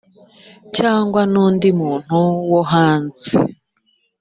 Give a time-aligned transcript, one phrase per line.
[0.77, 2.17] cyangwa n’undi muntu
[2.51, 3.31] wo hanze